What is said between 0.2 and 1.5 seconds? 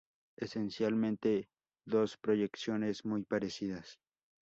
Esencialmente